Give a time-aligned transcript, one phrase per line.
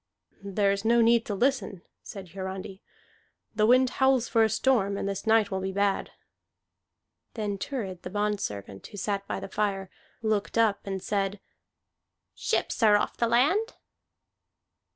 [0.43, 2.81] "There is no need to listen," said Hiarandi.
[3.53, 6.09] "The wind howls for a storm, and this night will be bad."
[7.35, 9.91] Then Thurid the bondservant, who sat by the fire,
[10.23, 11.39] looked up and said,
[12.33, 13.75] "Ships are off the land."